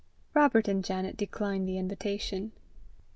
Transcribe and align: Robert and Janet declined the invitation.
Robert 0.33 0.67
and 0.67 0.83
Janet 0.83 1.15
declined 1.15 1.69
the 1.69 1.77
invitation. 1.77 2.53